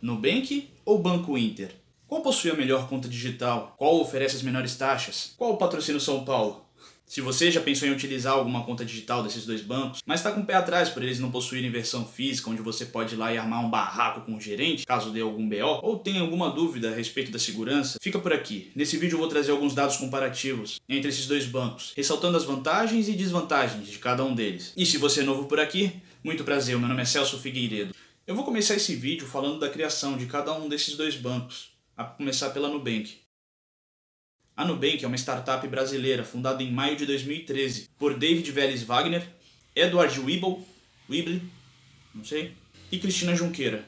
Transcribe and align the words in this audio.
Nubank 0.00 0.70
ou 0.84 1.02
Banco 1.02 1.36
Inter? 1.36 1.74
Qual 2.06 2.22
possui 2.22 2.52
a 2.52 2.54
melhor 2.54 2.88
conta 2.88 3.08
digital? 3.08 3.74
Qual 3.76 4.00
oferece 4.00 4.36
as 4.36 4.42
menores 4.42 4.76
taxas? 4.76 5.34
Qual 5.36 5.58
o 5.60 6.00
São 6.00 6.24
Paulo? 6.24 6.64
Se 7.04 7.20
você 7.20 7.50
já 7.50 7.60
pensou 7.60 7.88
em 7.88 7.90
utilizar 7.90 8.34
alguma 8.34 8.62
conta 8.62 8.84
digital 8.84 9.24
desses 9.24 9.44
dois 9.44 9.60
bancos, 9.60 10.00
mas 10.06 10.20
está 10.20 10.30
com 10.30 10.42
o 10.42 10.46
pé 10.46 10.54
atrás 10.54 10.88
por 10.88 11.02
eles 11.02 11.18
não 11.18 11.32
possuírem 11.32 11.68
versão 11.68 12.06
física 12.06 12.48
onde 12.48 12.62
você 12.62 12.84
pode 12.84 13.14
ir 13.14 13.18
lá 13.18 13.34
e 13.34 13.38
armar 13.38 13.64
um 13.64 13.68
barraco 13.70 14.20
com 14.20 14.36
o 14.36 14.40
gerente, 14.40 14.86
caso 14.86 15.10
dê 15.10 15.20
algum 15.20 15.48
BO, 15.48 15.80
ou 15.82 15.98
tem 15.98 16.20
alguma 16.20 16.48
dúvida 16.48 16.90
a 16.90 16.94
respeito 16.94 17.32
da 17.32 17.38
segurança, 17.38 17.98
fica 18.00 18.20
por 18.20 18.32
aqui. 18.32 18.70
Nesse 18.76 18.96
vídeo 18.98 19.16
eu 19.16 19.20
vou 19.20 19.28
trazer 19.28 19.50
alguns 19.50 19.74
dados 19.74 19.96
comparativos 19.96 20.80
entre 20.88 21.08
esses 21.08 21.26
dois 21.26 21.44
bancos, 21.44 21.92
ressaltando 21.96 22.36
as 22.36 22.44
vantagens 22.44 23.08
e 23.08 23.14
desvantagens 23.14 23.88
de 23.88 23.98
cada 23.98 24.22
um 24.22 24.32
deles. 24.32 24.72
E 24.76 24.86
se 24.86 24.96
você 24.96 25.22
é 25.22 25.24
novo 25.24 25.46
por 25.46 25.58
aqui, 25.58 25.92
muito 26.22 26.44
prazer, 26.44 26.78
meu 26.78 26.88
nome 26.88 27.02
é 27.02 27.04
Celso 27.04 27.38
Figueiredo. 27.38 27.98
Eu 28.28 28.34
vou 28.34 28.44
começar 28.44 28.74
esse 28.74 28.94
vídeo 28.94 29.26
falando 29.26 29.58
da 29.58 29.70
criação 29.70 30.18
de 30.18 30.26
cada 30.26 30.52
um 30.52 30.68
desses 30.68 30.94
dois 30.98 31.16
bancos, 31.16 31.70
a 31.96 32.04
começar 32.04 32.50
pela 32.50 32.68
Nubank. 32.68 33.20
A 34.54 34.66
Nubank 34.66 35.02
é 35.02 35.08
uma 35.08 35.16
startup 35.16 35.66
brasileira 35.66 36.22
fundada 36.22 36.62
em 36.62 36.70
maio 36.70 36.94
de 36.94 37.06
2013 37.06 37.88
por 37.98 38.18
David 38.18 38.52
Vélez 38.52 38.82
Wagner, 38.82 39.26
Edward 39.74 40.20
Weibel, 40.20 40.62
não 42.14 42.22
sei, 42.22 42.52
e 42.92 42.98
Cristina 42.98 43.34
Junqueira. 43.34 43.82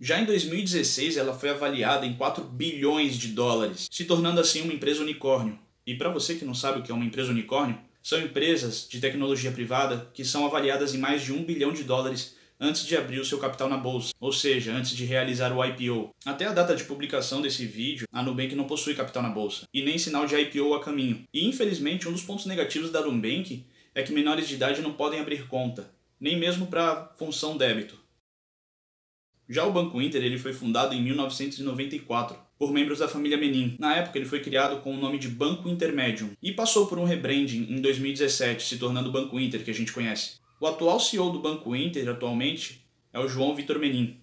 Já 0.00 0.18
em 0.18 0.24
2016 0.24 1.18
ela 1.18 1.38
foi 1.38 1.50
avaliada 1.50 2.06
em 2.06 2.16
4 2.16 2.44
bilhões 2.44 3.18
de 3.18 3.28
dólares, 3.28 3.86
se 3.92 4.06
tornando 4.06 4.40
assim 4.40 4.62
uma 4.62 4.72
empresa 4.72 5.02
unicórnio. 5.02 5.58
E 5.86 5.94
para 5.94 6.08
você 6.08 6.36
que 6.36 6.44
não 6.46 6.54
sabe 6.54 6.80
o 6.80 6.82
que 6.82 6.90
é 6.90 6.94
uma 6.94 7.04
empresa 7.04 7.32
unicórnio, 7.32 7.78
são 8.02 8.18
empresas 8.18 8.88
de 8.88 8.98
tecnologia 8.98 9.52
privada 9.52 10.10
que 10.14 10.24
são 10.24 10.46
avaliadas 10.46 10.94
em 10.94 10.98
mais 10.98 11.22
de 11.22 11.34
1 11.34 11.44
bilhão 11.44 11.70
de 11.70 11.84
dólares 11.84 12.37
antes 12.60 12.84
de 12.84 12.96
abrir 12.96 13.20
o 13.20 13.24
seu 13.24 13.38
capital 13.38 13.68
na 13.68 13.76
bolsa, 13.76 14.12
ou 14.20 14.32
seja, 14.32 14.72
antes 14.72 14.96
de 14.96 15.04
realizar 15.04 15.52
o 15.56 15.64
IPO. 15.64 16.10
Até 16.24 16.46
a 16.46 16.52
data 16.52 16.74
de 16.74 16.84
publicação 16.84 17.40
desse 17.40 17.66
vídeo, 17.66 18.06
a 18.12 18.22
Nubank 18.22 18.54
não 18.54 18.64
possui 18.64 18.94
capital 18.94 19.22
na 19.22 19.30
bolsa 19.30 19.66
e 19.72 19.82
nem 19.82 19.98
sinal 19.98 20.26
de 20.26 20.34
IPO 20.36 20.74
a 20.74 20.82
caminho. 20.82 21.24
E 21.32 21.46
infelizmente, 21.46 22.08
um 22.08 22.12
dos 22.12 22.22
pontos 22.22 22.46
negativos 22.46 22.90
da 22.90 23.00
Nubank 23.00 23.64
é 23.94 24.02
que 24.02 24.12
menores 24.12 24.48
de 24.48 24.54
idade 24.54 24.82
não 24.82 24.92
podem 24.92 25.20
abrir 25.20 25.46
conta, 25.46 25.90
nem 26.20 26.38
mesmo 26.38 26.66
para 26.66 27.12
função 27.16 27.56
débito. 27.56 27.98
Já 29.48 29.64
o 29.64 29.72
Banco 29.72 30.02
Inter 30.02 30.22
ele 30.22 30.38
foi 30.38 30.52
fundado 30.52 30.94
em 30.94 31.02
1994 31.02 32.36
por 32.58 32.70
membros 32.70 32.98
da 32.98 33.08
família 33.08 33.38
Menin. 33.38 33.76
Na 33.78 33.96
época 33.96 34.18
ele 34.18 34.26
foi 34.26 34.40
criado 34.40 34.82
com 34.82 34.92
o 34.92 34.98
nome 34.98 35.18
de 35.18 35.28
Banco 35.28 35.68
Intermédium 35.68 36.32
e 36.42 36.52
passou 36.52 36.86
por 36.86 36.98
um 36.98 37.04
rebranding 37.04 37.66
em 37.70 37.80
2017, 37.80 38.62
se 38.62 38.78
tornando 38.78 39.08
o 39.08 39.12
Banco 39.12 39.40
Inter 39.40 39.64
que 39.64 39.70
a 39.70 39.74
gente 39.74 39.92
conhece. 39.92 40.38
O 40.60 40.66
atual 40.66 40.98
CEO 40.98 41.30
do 41.30 41.38
Banco 41.38 41.76
Inter 41.76 42.08
atualmente 42.08 42.84
é 43.12 43.18
o 43.20 43.28
João 43.28 43.54
Vitor 43.54 43.78
Menin. 43.78 44.16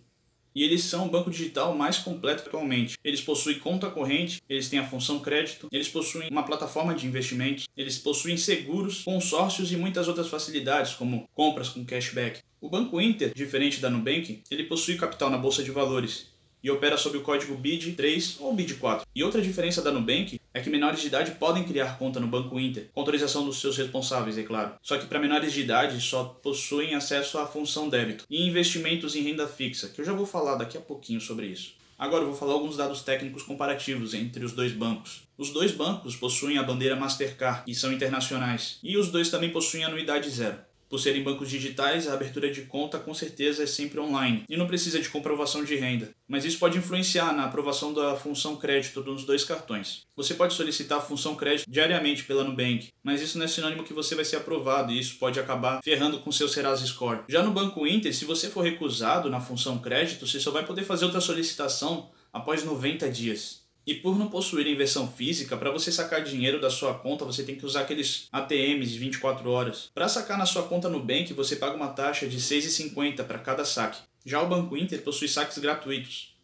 E 0.54 0.64
eles 0.64 0.84
são 0.84 1.08
o 1.08 1.10
banco 1.10 1.32
digital 1.32 1.74
mais 1.74 1.98
completo 1.98 2.44
atualmente. 2.46 2.98
Eles 3.06 3.22
possuem 3.22 3.58
conta 3.58 3.90
corrente, 3.90 4.42
eles 4.50 4.68
têm 4.68 4.80
a 4.80 4.86
função 4.86 5.20
crédito, 5.20 5.70
eles 5.72 5.88
possuem 5.88 6.28
uma 6.30 6.44
plataforma 6.44 6.94
de 6.94 7.08
investimentos, 7.08 7.70
eles 7.76 7.98
possuem 7.98 8.36
seguros, 8.36 9.04
consórcios 9.04 9.72
e 9.72 9.78
muitas 9.78 10.10
outras 10.10 10.28
facilidades, 10.28 10.94
como 10.94 11.26
compras 11.34 11.70
com 11.70 11.86
cashback. 11.86 12.42
O 12.60 12.70
Banco 12.70 13.00
Inter, 13.00 13.34
diferente 13.34 13.80
da 13.80 13.90
Nubank, 13.90 14.44
ele 14.52 14.64
possui 14.66 14.98
capital 14.98 15.30
na 15.30 15.38
bolsa 15.38 15.64
de 15.64 15.72
valores 15.72 16.35
e 16.66 16.72
opera 16.72 16.98
sob 16.98 17.16
o 17.20 17.22
código 17.22 17.56
BID3 17.56 18.38
ou 18.40 18.56
BID4. 18.56 19.04
E 19.14 19.24
outra 19.24 19.40
diferença 19.40 19.84
da 19.84 19.92
Nubank 19.92 20.42
é 20.52 20.60
que 20.60 20.70
menores 20.70 21.00
de 21.00 21.06
idade 21.06 21.30
podem 21.34 21.64
criar 21.64 22.00
conta 22.00 22.20
no 22.20 22.26
Banco 22.26 22.60
Inter, 22.60 22.90
com 22.92 23.02
autorização 23.02 23.46
dos 23.46 23.62
seus 23.62 23.78
responsáveis, 23.78 24.36
é 24.36 24.42
claro. 24.42 24.74
Só 24.82 24.98
que 24.98 25.06
para 25.06 25.20
menores 25.20 25.54
de 25.54 25.62
idade 25.62 26.02
só 26.02 26.24
possuem 26.24 26.96
acesso 26.96 27.38
à 27.38 27.46
função 27.46 27.88
débito 27.88 28.26
e 28.28 28.48
investimentos 28.48 29.16
em 29.16 29.22
renda 29.22 29.48
fixa, 29.48 29.90
que 29.90 30.02
eu 30.02 30.06
já 30.06 30.12
vou 30.12 30.26
falar 30.26 30.56
daqui 30.56 30.76
a 30.76 30.82
pouquinho 30.82 31.22
sobre 31.22 31.46
isso. 31.46 31.74
Agora 32.00 32.24
eu 32.24 32.30
vou 32.30 32.36
falar 32.36 32.54
alguns 32.54 32.76
dados 32.76 33.04
técnicos 33.04 33.44
comparativos 33.44 34.16
entre 34.16 34.44
os 34.44 34.52
dois 34.52 34.72
bancos. 34.72 35.22
Os 35.38 35.52
dois 35.52 35.72
bancos 35.72 36.16
possuem 36.16 36.58
a 36.58 36.64
bandeira 36.64 36.96
Mastercard 36.96 37.62
e 37.68 37.76
são 37.76 37.94
internacionais, 37.94 38.80
e 38.82 38.98
os 38.98 39.10
dois 39.10 39.30
também 39.30 39.52
possuem 39.52 39.84
anuidade 39.84 40.32
zero. 40.32 40.58
Por 40.90 41.00
serem 41.00 41.24
bancos 41.24 41.50
digitais, 41.50 42.08
a 42.08 42.14
abertura 42.14 42.52
de 42.52 42.62
conta 42.62 43.00
com 43.00 43.14
certeza 43.14 43.64
é 43.64 43.66
sempre 43.66 44.00
online 44.00 44.44
e 44.48 44.56
não 44.56 44.68
precisa 44.68 45.00
de 45.00 45.10
comprovação 45.10 45.64
de 45.64 45.76
renda. 45.76 46.12
Mas 46.28 46.46
isso 46.46 46.60
pode 46.60 46.78
influenciar 46.78 47.34
na 47.34 47.46
aprovação 47.46 47.94
da 47.94 48.16
função 48.16 48.56
crédito 48.56 49.02
dos 49.02 49.26
dois 49.26 49.44
cartões. 49.44 50.02
Você 50.16 50.34
pode 50.34 50.54
solicitar 50.54 51.00
a 51.00 51.02
função 51.02 51.36
crédito 51.36 51.70
diariamente 51.70 52.24
pela 52.24 52.44
Nubank, 52.44 52.90
mas 53.04 53.22
isso 53.22 53.38
não 53.38 53.46
é 53.46 53.48
sinônimo 53.48 53.84
que 53.84 53.94
você 53.94 54.16
vai 54.16 54.26
ser 54.26 54.38
aprovado 54.38 54.92
e 54.92 55.00
isso 55.00 55.18
pode 55.18 55.40
acabar 55.40 55.82
ferrando 55.84 56.20
com 56.20 56.32
seu 56.32 56.48
Serasa 56.48 56.86
Score. 56.86 57.22
Já 57.28 57.44
no 57.44 57.52
Banco 57.52 57.86
Inter, 57.86 58.16
se 58.16 58.26
você 58.26 58.50
for 58.50 58.62
recusado 58.62 59.30
na 59.30 59.42
função 59.42 59.80
crédito, 59.80 60.28
você 60.28 60.40
só 60.40 60.52
vai 60.52 60.66
poder 60.66 60.84
fazer 60.84 61.06
outra 61.06 61.22
solicitação 61.22 62.10
após 62.32 62.64
90 62.64 63.10
dias. 63.10 63.65
E 63.88 63.94
por 63.94 64.18
não 64.18 64.28
possuírem 64.28 64.76
versão 64.76 65.08
física, 65.08 65.56
para 65.56 65.70
você 65.70 65.92
sacar 65.92 66.24
dinheiro 66.24 66.60
da 66.60 66.72
sua 66.72 66.96
conta, 66.96 67.24
você 67.24 67.44
tem 67.44 67.56
que 67.56 67.66
usar 67.66 67.82
aqueles 67.82 68.28
ATMs 68.32 68.92
de 68.92 68.98
24 68.98 69.48
horas. 69.48 69.92
Para 69.94 70.08
sacar 70.08 70.40
na 70.40 70.46
sua 70.48 70.64
conta 70.64 70.90
Nubank, 70.90 71.32
você 71.34 71.56
paga 71.56 71.76
uma 71.76 71.90
taxa 71.90 72.28
de 72.28 72.38
R$ 72.38 72.42
6,50 72.42 73.24
para 73.24 73.38
cada 73.38 73.64
saque. 73.64 74.00
Já 74.26 74.42
o 74.42 74.48
Banco 74.48 74.76
Inter 74.76 75.04
possui 75.04 75.28
saques 75.28 75.60
gratuitos. 75.60 76.36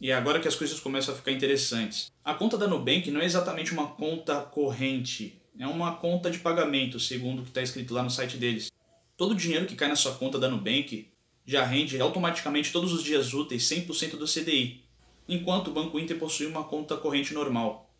E 0.00 0.10
é 0.10 0.14
agora 0.14 0.40
que 0.40 0.48
as 0.48 0.54
coisas 0.54 0.80
começam 0.80 1.12
a 1.12 1.16
ficar 1.16 1.32
interessantes. 1.32 2.10
A 2.24 2.32
conta 2.32 2.56
da 2.56 2.66
Nubank 2.66 3.10
não 3.10 3.20
é 3.20 3.26
exatamente 3.26 3.72
uma 3.72 3.88
conta 3.88 4.40
corrente, 4.40 5.38
é 5.58 5.66
uma 5.66 5.96
conta 5.96 6.30
de 6.30 6.38
pagamento, 6.38 6.98
segundo 6.98 7.40
o 7.40 7.42
que 7.42 7.50
está 7.50 7.60
escrito 7.60 7.92
lá 7.92 8.02
no 8.02 8.10
site 8.10 8.38
deles. 8.38 8.70
Todo 9.18 9.32
o 9.32 9.36
dinheiro 9.36 9.66
que 9.66 9.76
cai 9.76 9.88
na 9.88 9.96
sua 9.96 10.14
conta 10.14 10.38
da 10.38 10.48
Nubank 10.48 11.10
já 11.44 11.62
rende 11.62 12.00
automaticamente 12.00 12.72
todos 12.72 12.92
os 12.92 13.02
dias 13.02 13.34
úteis 13.34 13.62
100% 13.64 14.16
do 14.16 14.26
CDI, 14.26 14.85
enquanto 15.28 15.68
o 15.68 15.72
Banco 15.72 15.98
Inter 15.98 16.18
possui 16.18 16.46
uma 16.46 16.64
conta 16.64 16.96
corrente 16.96 17.34
normal. 17.34 17.90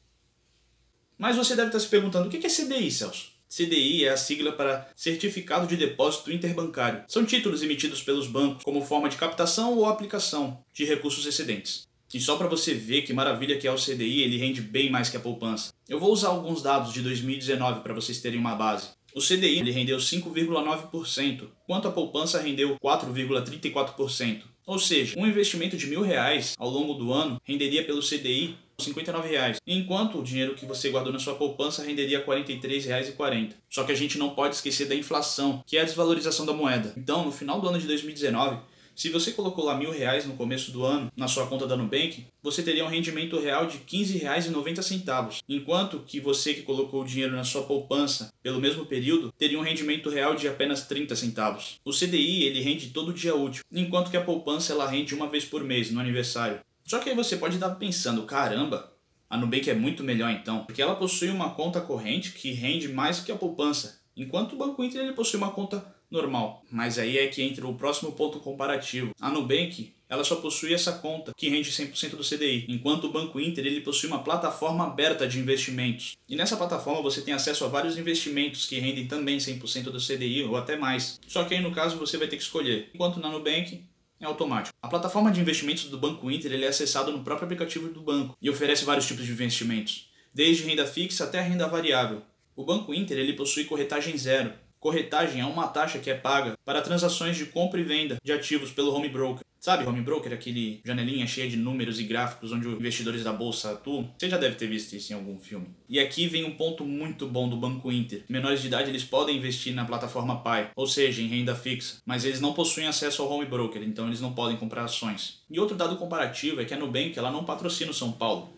Mas 1.19 1.37
você 1.37 1.57
deve 1.57 1.69
estar 1.69 1.81
se 1.81 1.89
perguntando 1.89 2.29
o 2.29 2.31
que 2.31 2.47
é 2.47 2.51
CDI, 2.51 2.91
Celso? 2.91 3.37
CDI 3.49 4.05
é 4.05 4.11
a 4.11 4.17
sigla 4.17 4.53
para 4.53 4.91
Certificado 4.97 5.67
de 5.67 5.77
Depósito 5.77 6.33
Interbancário. 6.33 7.05
São 7.07 7.25
títulos 7.25 7.63
emitidos 7.63 8.03
pelos 8.03 8.27
bancos 8.27 8.65
como 8.65 8.85
forma 8.85 9.09
de 9.09 9.17
captação 9.17 9.77
ou 9.77 9.87
aplicação 9.87 10.63
de 10.73 10.85
recursos 10.85 11.25
excedentes. 11.25 11.87
E 12.13 12.21
só 12.21 12.37
para 12.37 12.49
você 12.49 12.75
ver 12.75 13.03
que 13.03 13.13
maravilha 13.13 13.59
que 13.59 13.67
é 13.67 13.73
o 13.73 13.77
CDI, 13.77 14.23
ele 14.23 14.39
rende 14.39 14.61
bem 14.61 14.91
mais 14.91 15.09
que 15.09 15.17
a 15.17 15.21
poupança. 15.21 15.73
Eu 15.89 16.01
vou 16.01 16.13
usar 16.13 16.29
alguns 16.29 16.63
dados 16.63 16.93
de 16.93 17.03
2019 17.03 17.81
para 17.81 17.95
vocês 17.95 18.21
terem 18.21 18.39
uma 18.39 18.55
base. 18.55 18.89
O 19.15 19.21
CDI 19.21 19.61
ele 19.61 19.71
rendeu 19.71 19.99
5,9%, 19.99 21.49
enquanto 21.65 21.89
a 21.89 21.93
poupança 21.93 22.41
rendeu 22.41 22.77
4,34%. 22.83 24.43
Ou 24.67 24.81
seja, 24.81 25.17
um 25.17 25.25
investimento 25.25 25.77
de 25.77 25.87
mil 25.87 26.03
reais 26.03 26.55
ao 26.59 26.69
longo 26.69 26.95
do 26.95 27.13
ano 27.13 27.41
renderia 27.45 27.85
pelo 27.85 28.01
CDI 28.01 28.57
59 28.79 29.29
reais, 29.29 29.59
enquanto 29.67 30.19
o 30.19 30.23
dinheiro 30.23 30.55
que 30.55 30.67
você 30.67 30.91
guardou 30.91 31.13
na 31.13 31.19
sua 31.19 31.35
poupança 31.35 31.83
renderia 31.83 32.19
R$ 32.19 32.25
43,40. 32.27 33.53
Só 33.71 33.85
que 33.85 33.93
a 33.93 33.95
gente 33.95 34.19
não 34.19 34.31
pode 34.31 34.57
esquecer 34.57 34.87
da 34.87 34.95
inflação, 34.95 35.63
que 35.67 35.79
é 35.79 35.81
a 35.81 35.85
desvalorização 35.85 36.45
da 36.45 36.53
moeda. 36.53 36.93
Então, 36.97 37.25
no 37.25 37.33
final 37.33 37.61
do 37.61 37.69
ano 37.69 37.79
de 37.79 37.87
2019, 37.87 38.59
se 38.97 39.11
você 39.11 39.31
colocou 39.33 39.63
lá 39.63 39.77
mil 39.77 39.91
reais 39.91 40.25
no 40.25 40.35
começo 40.35 40.73
do 40.73 40.83
ano 40.83 41.13
na 41.15 41.29
sua 41.29 41.47
conta 41.47 41.67
da 41.67 41.77
Nubank, 41.77 42.27
você 42.43 42.63
teria 42.63 42.83
um 42.83 42.89
rendimento 42.89 43.39
real 43.39 43.67
de 43.67 43.77
R$ 43.77 43.85
15,90, 43.87 45.43
enquanto 45.47 45.99
que 46.01 46.19
você 46.19 46.55
que 46.55 46.63
colocou 46.63 47.03
o 47.03 47.05
dinheiro 47.05 47.37
na 47.37 47.45
sua 47.45 47.65
poupança 47.65 48.33
pelo 48.43 48.59
mesmo 48.59 48.87
período 48.87 49.31
teria 49.37 49.59
um 49.59 49.63
rendimento 49.63 50.09
real 50.09 50.35
de 50.35 50.49
apenas 50.49 50.87
30 50.87 51.15
centavos. 51.15 51.79
O 51.85 51.91
CDI 51.91 52.45
ele 52.45 52.63
rende 52.63 52.89
todo 52.89 53.13
dia 53.13 53.37
útil, 53.37 53.63
enquanto 53.71 54.11
que 54.11 54.17
a 54.17 54.25
poupança 54.25 54.73
ela 54.73 54.89
rende 54.89 55.15
uma 55.15 55.29
vez 55.29 55.45
por 55.45 55.63
mês 55.63 55.91
no 55.91 56.01
aniversário. 56.01 56.61
Só 56.83 56.99
que 56.99 57.11
aí 57.11 57.15
você 57.15 57.37
pode 57.37 57.57
estar 57.57 57.71
pensando, 57.75 58.23
caramba, 58.23 58.93
a 59.29 59.37
Nubank 59.37 59.69
é 59.69 59.75
muito 59.75 60.03
melhor 60.03 60.31
então, 60.31 60.65
porque 60.65 60.81
ela 60.81 60.97
possui 60.97 61.29
uma 61.29 61.51
conta 61.51 61.83
corrente 61.83 62.33
que 62.33 62.53
rende 62.53 62.89
mais 62.89 63.21
que 63.21 63.31
a 63.31 63.37
poupança, 63.37 64.01
enquanto 64.17 64.55
o 64.55 64.57
Banco 64.57 64.83
Inter 64.83 65.03
ele 65.03 65.13
possui 65.13 65.37
uma 65.37 65.51
conta 65.51 65.96
normal. 66.11 66.63
Mas 66.71 66.99
aí 66.99 67.19
é 67.19 67.27
que 67.27 67.43
entra 67.43 67.67
o 67.67 67.75
próximo 67.75 68.13
ponto 68.13 68.41
comparativo. 68.41 69.13
A 69.21 69.31
Nubank 69.31 69.95
ela 70.09 70.23
só 70.23 70.37
possui 70.37 70.73
essa 70.73 70.93
conta, 70.93 71.33
que 71.37 71.49
rende 71.49 71.71
100% 71.71 72.11
do 72.11 72.23
CDI, 72.23 72.67
enquanto 72.69 73.05
o 73.05 73.13
Banco 73.13 73.41
Inter 73.41 73.67
ele 73.67 73.81
possui 73.81 74.09
uma 74.09 74.23
plataforma 74.23 74.85
aberta 74.85 75.27
de 75.27 75.39
investimentos. 75.39 76.17
E 76.29 76.37
nessa 76.37 76.57
plataforma 76.57 77.03
você 77.03 77.21
tem 77.21 77.35
acesso 77.35 77.65
a 77.65 77.69
vários 77.69 77.99
investimentos 77.99 78.67
que 78.67 78.79
rendem 78.79 79.09
também 79.09 79.39
100% 79.39 79.85
do 79.85 79.99
CDI 79.99 80.45
ou 80.45 80.57
até 80.57 80.77
mais. 80.77 81.19
Só 81.27 81.45
que 81.45 81.55
aí 81.55 81.61
no 81.61 81.73
caso 81.73 81.99
você 81.99 82.17
vai 82.17 82.29
ter 82.29 82.37
que 82.37 82.43
escolher. 82.43 82.91
Enquanto 82.95 83.19
na 83.19 83.29
Nubank 83.29 83.83
é 84.21 84.25
automático. 84.25 84.77
A 84.81 84.89
plataforma 84.89 85.31
de 85.31 85.41
investimentos 85.41 85.85
do 85.85 85.99
Banco 85.99 86.31
Inter 86.31 86.53
ele 86.53 86.65
é 86.65 86.69
acessado 86.69 87.13
no 87.13 87.23
próprio 87.23 87.47
aplicativo 87.47 87.89
do 87.89 88.01
banco 88.01 88.37
e 88.41 88.49
oferece 88.49 88.85
vários 88.85 89.07
tipos 89.07 89.27
de 89.27 89.33
investimentos, 89.33 90.09
desde 90.33 90.63
renda 90.63 90.87
fixa 90.87 91.25
até 91.25 91.41
renda 91.41 91.67
variável. 91.67 92.23
O 92.55 92.65
Banco 92.65 92.95
Inter 92.95 93.19
ele 93.19 93.35
possui 93.35 93.65
corretagem 93.65 94.17
zero, 94.17 94.55
Corretagem 94.87 95.41
é 95.41 95.45
uma 95.45 95.67
taxa 95.67 95.99
que 95.99 96.09
é 96.09 96.15
paga 96.15 96.57
para 96.65 96.81
transações 96.81 97.37
de 97.37 97.47
compra 97.47 97.81
e 97.81 97.83
venda 97.83 98.19
de 98.23 98.31
ativos 98.31 98.71
pelo 98.71 98.95
home 98.95 99.09
broker. 99.09 99.45
Sabe, 99.59 99.85
home 99.85 100.01
broker, 100.01 100.33
aquele 100.33 100.81
janelinha 100.85 101.27
cheia 101.27 101.51
de 101.51 101.57
números 101.57 101.99
e 101.99 102.05
gráficos 102.05 102.53
onde 102.53 102.69
os 102.69 102.79
investidores 102.79 103.25
da 103.25 103.33
bolsa 103.33 103.73
atuam? 103.73 104.09
Você 104.17 104.29
já 104.31 104.39
deve 104.39 104.55
ter 104.55 104.69
visto 104.69 104.93
isso 104.93 105.13
em 105.13 105.17
algum 105.17 105.41
filme. 105.41 105.67
E 105.89 105.99
aqui 105.99 106.29
vem 106.29 106.45
um 106.45 106.53
ponto 106.53 106.85
muito 106.85 107.27
bom 107.27 107.49
do 107.49 107.57
Banco 107.57 107.91
Inter. 107.91 108.23
Menores 108.29 108.61
de 108.61 108.69
idade 108.69 108.89
eles 108.89 109.03
podem 109.03 109.39
investir 109.39 109.75
na 109.75 109.85
plataforma 109.85 110.41
Pai, 110.41 110.71
ou 110.77 110.87
seja, 110.87 111.21
em 111.21 111.27
renda 111.27 111.57
fixa, 111.57 111.97
mas 112.07 112.25
eles 112.25 112.41
não 112.41 112.53
possuem 112.53 112.87
acesso 112.87 113.23
ao 113.23 113.29
home 113.29 113.45
broker, 113.45 113.83
então 113.83 114.07
eles 114.07 114.21
não 114.21 114.35
podem 114.35 114.57
comprar 114.57 114.85
ações. 114.85 115.41
E 115.51 115.59
outro 115.59 115.77
dado 115.77 115.97
comparativo 115.97 116.61
é 116.61 116.65
que 116.65 116.73
a 116.73 116.79
Nubank 116.79 117.19
ela 117.19 117.33
não 117.33 117.45
patrocina 117.45 117.91
o 117.91 117.95
São 117.95 118.13
Paulo. 118.13 118.51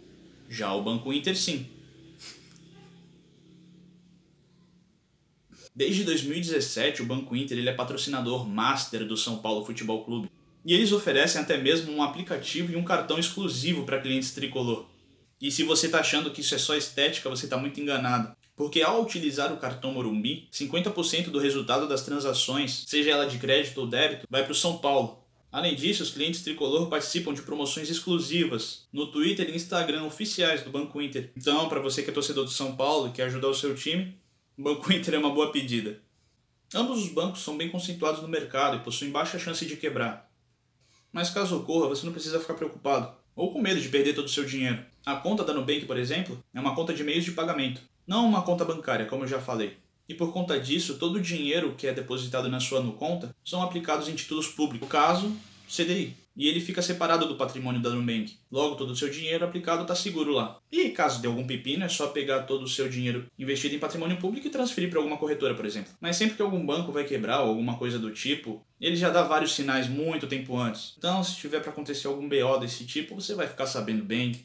Já 0.47 0.75
o 0.75 0.83
Banco 0.83 1.11
Inter 1.11 1.35
sim. 1.35 1.67
Desde 5.79 6.03
2017, 6.03 7.03
o 7.03 7.07
Banco 7.07 7.37
Inter 7.37 7.57
ele 7.57 7.69
é 7.69 7.73
patrocinador 7.73 8.45
master 8.45 9.07
do 9.07 9.17
São 9.17 9.39
Paulo 9.39 9.65
Futebol 9.65 10.05
Clube. 10.05 10.29
E 10.65 10.75
eles 10.75 10.91
oferecem 10.91 11.41
até 11.41 11.57
mesmo 11.57 11.93
um 11.93 12.03
aplicativo 12.03 12.73
e 12.73 12.75
um 12.75 12.83
cartão 12.83 13.17
exclusivo 13.17 13.85
para 13.85 14.01
clientes 14.01 14.33
tricolor. 14.33 14.87
E 15.41 15.53
se 15.53 15.63
você 15.63 15.87
está 15.87 16.01
achando 16.01 16.33
que 16.33 16.41
isso 16.41 16.53
é 16.53 16.59
só 16.59 16.75
estética, 16.75 17.31
você 17.31 17.47
está 17.47 17.57
muito 17.57 17.81
enganado. 17.81 18.37
Porque 18.57 18.83
ao 18.83 19.01
utilizar 19.05 19.53
o 19.53 19.57
cartão 19.57 19.93
Morumbi, 19.93 20.49
50% 20.53 21.27
do 21.31 21.39
resultado 21.39 21.87
das 21.87 22.03
transações, 22.03 22.83
seja 22.89 23.13
ela 23.13 23.27
de 23.27 23.39
crédito 23.39 23.79
ou 23.79 23.87
débito, 23.87 24.27
vai 24.29 24.43
para 24.43 24.51
o 24.51 24.57
São 24.57 24.79
Paulo. 24.79 25.25
Além 25.53 25.77
disso, 25.77 26.03
os 26.03 26.11
clientes 26.11 26.43
tricolor 26.43 26.89
participam 26.89 27.33
de 27.33 27.43
promoções 27.43 27.89
exclusivas 27.89 28.89
no 28.93 29.13
Twitter 29.13 29.49
e 29.49 29.55
Instagram 29.55 30.03
oficiais 30.03 30.61
do 30.61 30.71
Banco 30.71 31.01
Inter. 31.01 31.31
Então, 31.37 31.69
para 31.69 31.79
você 31.79 32.03
que 32.03 32.11
é 32.11 32.13
torcedor 32.13 32.45
do 32.45 32.51
São 32.51 32.75
Paulo 32.75 33.07
e 33.07 33.13
quer 33.13 33.27
ajudar 33.27 33.47
o 33.47 33.55
seu 33.55 33.77
time, 33.77 34.19
o 34.58 34.62
Banco 34.62 34.93
Inter 34.93 35.14
é 35.14 35.19
uma 35.19 35.31
boa 35.31 35.52
pedida. 35.52 36.00
Ambos 36.75 36.99
os 36.99 37.10
bancos 37.10 37.43
são 37.43 37.56
bem 37.56 37.70
conceituados 37.70 38.20
no 38.20 38.26
mercado 38.26 38.76
e 38.76 38.81
possuem 38.81 39.12
baixa 39.12 39.38
chance 39.38 39.64
de 39.64 39.76
quebrar. 39.76 40.28
Mas 41.12 41.31
caso 41.31 41.56
ocorra, 41.56 41.87
você 41.87 42.05
não 42.05 42.12
precisa 42.12 42.40
ficar 42.40 42.55
preocupado 42.55 43.16
ou 43.37 43.52
com 43.52 43.62
medo 43.62 43.81
de 43.81 43.88
perder 43.88 44.14
todo 44.14 44.26
o 44.26 44.28
seu 44.28 44.44
dinheiro. 44.44 44.84
A 45.06 45.14
conta 45.14 45.44
da 45.44 45.55
Nubank, 45.55 45.87
por 45.87 45.96
exemplo, 45.96 46.43
é 46.52 46.58
uma 46.58 46.75
conta 46.75 46.93
de 46.93 47.05
meios 47.05 47.25
de 47.25 47.31
pagamento, 47.31 47.81
não 48.05 48.26
uma 48.26 48.43
conta 48.43 48.64
bancária, 48.64 49.06
como 49.06 49.22
eu 49.22 49.28
já 49.28 49.40
falei. 49.40 49.78
E 50.08 50.14
por 50.14 50.32
conta 50.32 50.58
disso, 50.58 50.99
todo 50.99 51.16
o 51.16 51.22
dinheiro 51.22 51.76
que 51.76 51.87
é 51.87 51.93
depositado 51.93 52.49
na 52.49 52.58
sua 52.58 52.81
no 52.81 52.94
conta 52.94 53.32
são 53.44 53.62
aplicados 53.62 54.08
em 54.08 54.16
títulos 54.16 54.49
públicos, 54.49 54.88
no 54.88 54.90
caso, 54.90 55.37
CDI 55.69 56.17
e 56.38 56.49
ele 56.49 56.61
fica 56.61 56.81
separado 56.81 57.26
do 57.26 57.35
patrimônio 57.35 57.82
da 57.82 57.91
Nubank. 57.91 58.37
Logo, 58.50 58.76
todo 58.76 58.93
o 58.93 58.97
seu 58.97 59.11
dinheiro 59.11 59.44
aplicado 59.44 59.82
está 59.82 59.94
seguro 59.97 60.32
lá. 60.32 60.61
E 60.70 60.91
caso 60.91 61.20
dê 61.20 61.26
algum 61.26 61.44
pepino, 61.44 61.85
é 61.85 61.88
só 61.88 62.06
pegar 62.06 62.44
todo 62.44 62.62
o 62.62 62.69
seu 62.69 62.88
dinheiro 62.88 63.26
investido 63.37 63.75
em 63.75 63.79
patrimônio 63.81 64.19
público 64.19 64.47
e 64.47 64.50
transferir 64.50 64.88
para 64.88 65.00
alguma 65.00 65.17
corretora, 65.17 65.55
por 65.55 65.67
exemplo. 65.67 65.93
Mas 66.00 66.17
sempre 66.17 66.37
que 66.37 66.43
algum 66.43 66.65
banco 66.65 66.93
vai 66.93 67.03
quebrar 67.03 67.41
ou 67.41 67.49
alguma 67.49 67.76
coisa 67.76 67.99
do 67.99 68.12
tipo, 68.12 68.65
ele 68.81 68.94
já 68.94 69.11
dá 69.11 69.25
vários 69.25 69.53
sinais 69.53 69.88
muito 69.88 70.29
tempo 70.29 70.56
antes. 70.56 70.94
Então, 70.97 71.25
se 71.25 71.37
tiver 71.37 71.61
para 71.61 71.73
acontecer 71.73 72.06
algum 72.06 72.29
BO 72.29 72.59
desse 72.61 72.87
tipo, 72.87 73.17
você 73.17 73.35
vai 73.35 73.49
ficar 73.49 73.67
sabendo 73.67 74.05
bem 74.05 74.37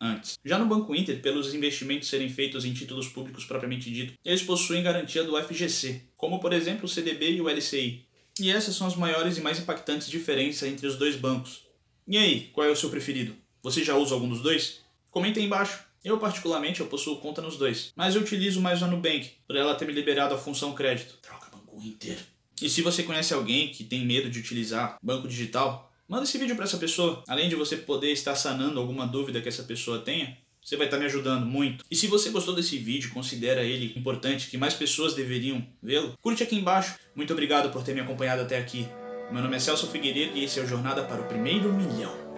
antes. 0.00 0.38
Já 0.44 0.56
no 0.56 0.66
Banco 0.66 0.94
Inter, 0.94 1.20
pelos 1.20 1.52
investimentos 1.52 2.08
serem 2.08 2.28
feitos 2.28 2.64
em 2.64 2.72
títulos 2.72 3.08
públicos 3.08 3.44
propriamente 3.44 3.90
dito, 3.90 4.14
eles 4.24 4.42
possuem 4.42 4.84
garantia 4.84 5.24
do 5.24 5.36
FGC, 5.36 6.02
como 6.16 6.38
por 6.38 6.52
exemplo 6.52 6.84
o 6.84 6.88
CDB 6.88 7.32
e 7.32 7.40
o 7.40 7.48
LCI. 7.48 8.08
E 8.40 8.50
essas 8.50 8.74
são 8.74 8.86
as 8.86 8.96
maiores 8.96 9.36
e 9.36 9.40
mais 9.42 9.58
impactantes 9.58 10.08
diferenças 10.08 10.68
entre 10.68 10.86
os 10.86 10.96
dois 10.96 11.14
bancos. 11.14 11.62
E 12.08 12.16
aí, 12.16 12.50
qual 12.52 12.66
é 12.66 12.70
o 12.70 12.76
seu 12.76 12.88
preferido? 12.88 13.36
Você 13.62 13.84
já 13.84 13.94
usa 13.94 14.14
algum 14.14 14.28
dos 14.28 14.40
dois? 14.40 14.80
Comenta 15.10 15.38
aí 15.38 15.44
embaixo. 15.44 15.84
Eu, 16.02 16.18
particularmente, 16.18 16.80
eu 16.80 16.86
possuo 16.86 17.20
conta 17.20 17.42
nos 17.42 17.58
dois, 17.58 17.92
mas 17.94 18.14
eu 18.14 18.22
utilizo 18.22 18.58
mais 18.60 18.82
a 18.82 18.86
Nubank, 18.86 19.32
por 19.46 19.54
ela 19.54 19.74
ter 19.74 19.84
me 19.84 19.92
liberado 19.92 20.34
a 20.34 20.38
função 20.38 20.72
crédito. 20.72 21.18
Troca 21.20 21.50
Banco 21.50 21.78
Inter. 21.82 22.18
E 22.62 22.70
se 22.70 22.80
você 22.80 23.02
conhece 23.02 23.34
alguém 23.34 23.68
que 23.68 23.84
tem 23.84 24.06
medo 24.06 24.30
de 24.30 24.38
utilizar 24.38 24.96
banco 25.02 25.28
digital, 25.28 25.92
manda 26.08 26.24
esse 26.24 26.38
vídeo 26.38 26.56
para 26.56 26.64
essa 26.64 26.78
pessoa. 26.78 27.22
Além 27.28 27.50
de 27.50 27.54
você 27.54 27.76
poder 27.76 28.12
estar 28.12 28.34
sanando 28.34 28.80
alguma 28.80 29.06
dúvida 29.06 29.42
que 29.42 29.48
essa 29.48 29.62
pessoa 29.62 29.98
tenha, 29.98 30.38
você 30.62 30.76
vai 30.76 30.86
estar 30.86 30.98
me 30.98 31.06
ajudando 31.06 31.46
muito. 31.46 31.84
E 31.90 31.96
se 31.96 32.06
você 32.06 32.30
gostou 32.30 32.54
desse 32.54 32.78
vídeo, 32.78 33.10
considera 33.10 33.62
ele 33.64 33.92
importante, 33.96 34.48
que 34.48 34.58
mais 34.58 34.74
pessoas 34.74 35.14
deveriam 35.14 35.66
vê-lo, 35.82 36.14
curte 36.20 36.42
aqui 36.42 36.56
embaixo. 36.56 36.96
Muito 37.14 37.32
obrigado 37.32 37.70
por 37.70 37.82
ter 37.82 37.94
me 37.94 38.00
acompanhado 38.00 38.42
até 38.42 38.58
aqui. 38.58 38.86
Meu 39.32 39.42
nome 39.42 39.56
é 39.56 39.60
Celso 39.60 39.86
Figueiredo 39.86 40.36
e 40.36 40.44
esse 40.44 40.58
é 40.58 40.62
o 40.62 40.66
Jornada 40.66 41.04
para 41.04 41.22
o 41.22 41.26
Primeiro 41.26 41.72
Milhão. 41.72 42.29